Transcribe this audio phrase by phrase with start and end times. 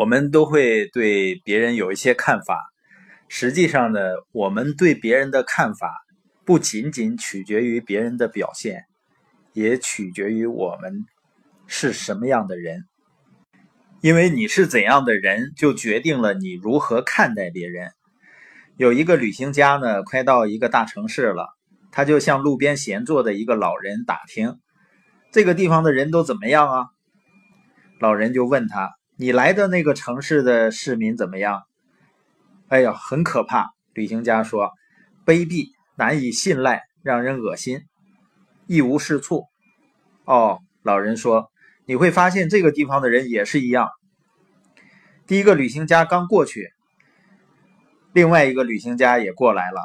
[0.00, 2.58] 我们都会对别人有一些看法。
[3.28, 4.00] 实际上呢，
[4.32, 5.92] 我们对别人的看法
[6.46, 8.84] 不仅仅取决于别人的表现，
[9.52, 11.04] 也取决于我们
[11.66, 12.86] 是什么样的人。
[14.00, 17.90] 因为你是怎样的人，就决定了你如何看待别人。
[18.78, 21.46] 有一个旅行家呢，快到一个大城市了，
[21.92, 24.56] 他就向路边闲坐的一个老人打听
[25.30, 26.86] ：“这个地方的人都怎么样啊？”
[28.00, 31.64] 老人就问他：“你来的那个城市的市民怎么样
[32.68, 34.70] ？”“哎呀，很可怕。”旅行家说
[35.26, 37.82] ，“卑鄙，难以信赖，让人恶心，
[38.66, 39.44] 一无是处。
[40.24, 41.50] ”“哦。”老人说。
[41.86, 43.88] 你会发现这个地方的人也是一样。
[45.26, 46.70] 第一个旅行家刚过去，
[48.12, 49.80] 另外一个旅行家也过来了，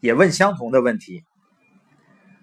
[0.00, 1.24] 也问相同的问题。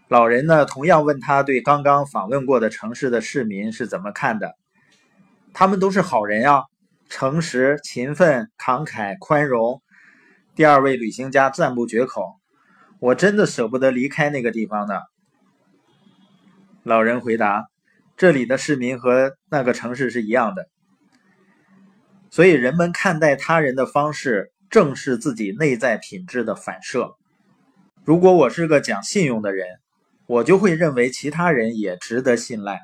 [0.10, 4.54] 老人呢，同样问他对刚刚访问过的城市的市民是怎么看的。
[5.60, 6.64] 他们都是好人啊，
[7.10, 9.82] 诚实、勤奋、慷慨、宽容。
[10.56, 12.24] 第二位旅行家赞不绝口
[13.02, 14.94] ：“我真的舍不得离开那个地方呢。”
[16.84, 17.66] 老人回答。
[18.16, 20.70] 这里的市民和那个城市是一样的，
[22.30, 27.18] 所以人们看待他人的方式正是自己内在品质的反射。
[28.06, 29.68] 如果我是个讲信用的人，
[30.26, 32.78] 我就会认为其他人也值得信赖；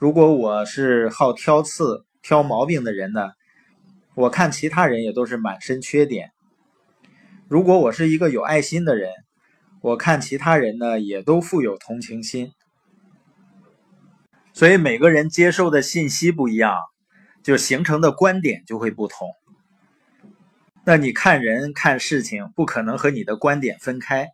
[0.00, 3.32] 如果我是好挑刺、挑毛病的人呢，
[4.14, 6.28] 我看其他人也都是满身缺点；
[7.48, 9.10] 如果我是一个有爱心的人，
[9.82, 12.52] 我看其他人呢也都富有同情心。
[14.54, 16.74] 所以每个人接受的信息不一样，
[17.42, 19.28] 就形成的观点就会不同。
[20.86, 24.28] 那你看人看事情，不可能和你的观点分开。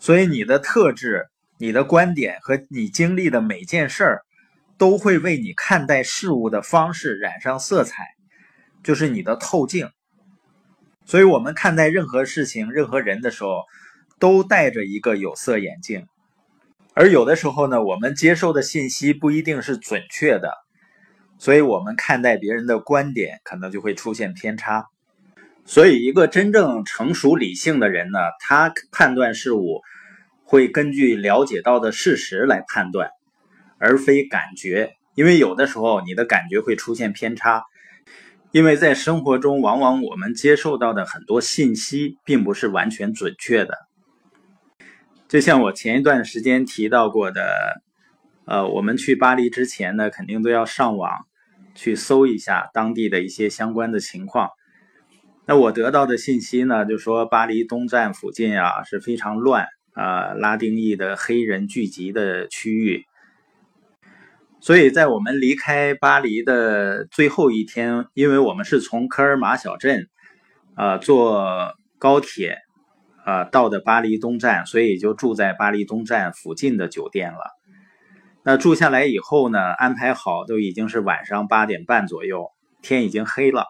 [0.00, 4.22] 所以你的特质、你的观点和你经历的每件事儿，
[4.78, 8.06] 都会为你看待事物的方式染上色彩，
[8.82, 9.90] 就是你的透镜。
[11.04, 13.64] 所以我们看待任何事情、任何人的时候，
[14.18, 16.06] 都戴着一个有色眼镜。
[16.94, 20.52] 而有的时候呢，我们接受的信息不一定是准确的，
[21.38, 24.86] 所以我们看待别人的观点可能就会出现偏差。
[25.64, 29.80] 所以，一个真正成熟理性的人呢，他判断事物
[30.44, 33.10] 会根据了解到的事实来判断，
[33.82, 34.94] 而非感觉。
[35.14, 37.64] 因为有的时候你的感觉会出现偏差，
[38.50, 43.76] 因为在生活中，往往我们接受到的很多信息并不是完全准确的。
[45.28, 47.82] 就像我前一段时间提到过的，
[48.46, 51.26] 呃，我们去巴黎之前呢，肯定都要上网
[51.74, 54.50] 去搜一下当地的一些相关的情况。
[55.46, 63.04] 那我得到的信息呢，就说巴黎东站附近啊是非常乱啊，拉丁裔的黑人聚集的区域。
[64.62, 70.08] 所以在我们离开巴黎的最后一天，因为我们是从科尔马小镇
[70.74, 72.56] 啊坐高铁。
[73.24, 77.52] 啊，到的巴黎东站，所以就住在巴黎东站附近的酒店了。
[78.42, 82.48] 那住下来以后呢，安排好都已经是晚上八点半左右，
[82.82, 83.66] 天已经黑了。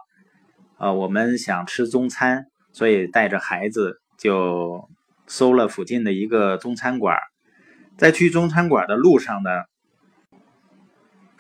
[0.79, 4.89] 呃，我们想吃中餐，所以带着孩子就
[5.27, 7.19] 搜了附近的一个中餐馆。
[7.99, 9.51] 在去中餐馆的路上呢，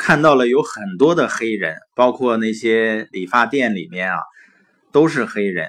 [0.04, 4.18] 看到了有很多的黑人，包括那些理发店里面啊，
[4.90, 5.68] 都是黑人。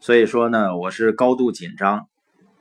[0.00, 2.08] 所以说呢，我是高度紧张，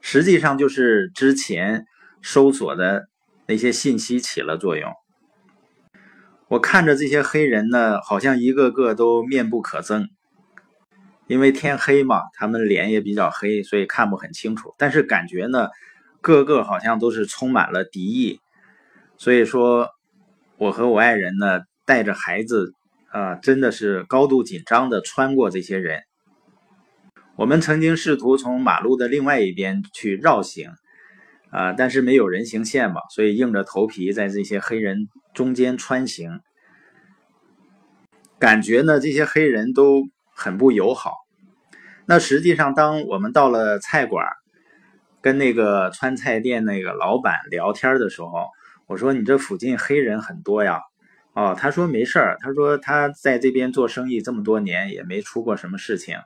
[0.02, 1.88] 实际上就是之前
[2.22, 3.09] 搜索的
[3.47, 4.94] 那些信息起了作用。
[6.47, 10.09] 我看着这些黑人呢，好像一个个都面不可憎，
[11.26, 14.76] 因为天黑嘛，他们脸也比较黑，所以看不很清楚。
[14.78, 15.70] 但是感觉呢，
[16.22, 18.40] 个个好像都是充满了敌意。
[19.18, 19.90] 所以说，
[20.59, 22.74] 我和我爱人呢，带着孩子
[23.14, 26.02] 啊，真的是高度紧张的穿过这些人。
[27.38, 30.72] 我们曾经试图从马路的另外一边去绕行，
[31.50, 36.42] 啊，但是没有人行线嘛，所以硬着头皮在这些黑人中间穿行。
[38.38, 40.03] 感觉呢，这些黑人都
[40.35, 41.14] 很不友好。
[42.06, 44.28] 那实际上，当我们到了菜馆，
[45.22, 48.50] 跟那个川菜店那个老板聊天的时候，
[48.90, 50.82] 我说：“你这附近黑人很多呀？”
[51.34, 56.18] 哦，他说：“没事儿，他说他在这边做生意这么多年，也没出过什么事情。”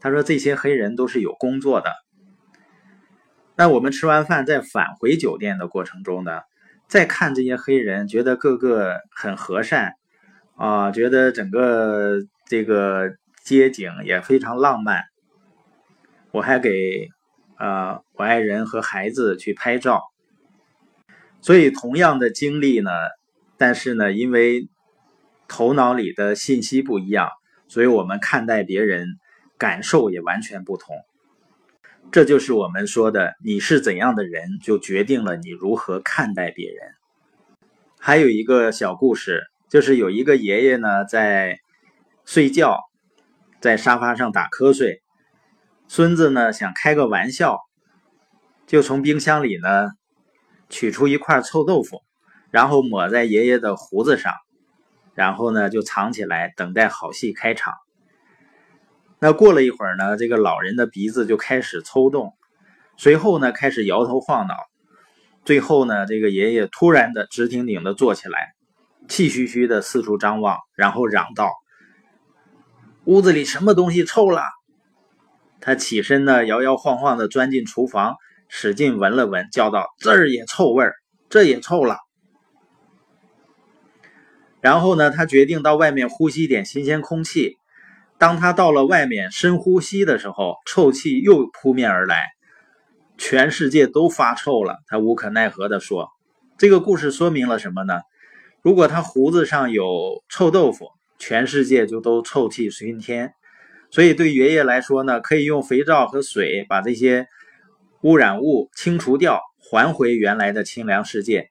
[0.00, 1.90] 他说：“这些黑人都是有工作的。”
[3.58, 6.42] 那我们吃完饭在返回酒店的过程中呢，
[6.88, 9.94] 再看这些黑人，觉得个个很和善
[10.56, 13.10] 啊，觉得整个这个
[13.44, 15.02] 街景也非常浪漫。
[16.30, 17.08] 我还给
[17.56, 20.02] 啊我爱人和孩子去拍照。
[21.40, 22.90] 所以同样的经历呢，
[23.56, 24.68] 但是呢，因为
[25.48, 27.30] 头脑里的信息不一样，
[27.68, 29.06] 所以我们看待别人
[29.58, 30.96] 感受也完全不同。
[32.12, 36.94] 这就是我们说的，你是怎样的人，就决定了你如何看待别人。
[37.98, 41.58] 还有一个小故事，就是有一个爷爷呢在
[42.24, 42.80] 睡觉，
[43.60, 45.02] 在沙发上打瞌睡，
[45.88, 47.58] 孙子呢想开个玩笑，
[48.66, 49.90] 就从冰箱里呢
[50.68, 52.02] 取出一块臭豆腐，
[52.50, 54.34] 然后抹在爷爷的胡子上。
[55.14, 57.72] 然后呢，就藏起来，等待好戏开场。
[59.18, 62.34] 那过了一会儿呢，这个老人的鼻子就开始抽动，
[62.98, 64.54] 随后呢，开始摇头晃脑，
[65.42, 68.52] 最后呢，这个爷爷突然的直挺挺的坐起来，
[69.08, 71.50] 气吁吁的四处张望，然后嚷道
[73.06, 74.42] ：“屋子里什么东西臭了？”
[75.62, 78.16] 他起身呢，摇摇晃晃的钻进厨房，
[78.48, 80.94] 使劲闻了闻，叫道：“这儿也臭味儿，
[81.28, 81.98] 这也臭了。”
[84.60, 87.56] 然后呢，他决定到外面呼吸点新鲜空气。
[88.18, 92.24] 当他到了外面深呼吸的时候，臭气又扑面而来，
[93.18, 94.78] 全世界都发臭了。
[94.86, 96.08] 他无可奈何地说
[96.58, 98.00] ：“这个故事说明了什么呢？
[98.62, 100.88] 如果他胡子上有臭豆腐，
[101.18, 103.34] 全世界就都臭气熏天。
[103.90, 107.28] 所以对爷爷来说呢，可以用肥皂和水把这些
[108.02, 111.48] 污染物清除掉，还回原来的清凉世界。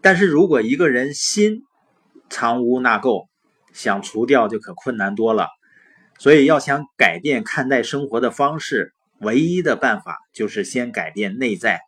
[0.00, 1.62] 但是如果一个人心……
[2.30, 3.26] 藏污纳垢，
[3.74, 5.48] 想除掉就可困难多了。
[6.18, 11.82] 所以要想改变看待生活的方式，唯一的办法就是先改变内在。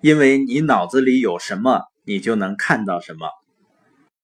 [0.00, 3.28] 因为你脑子里有什么，你就能看到什么。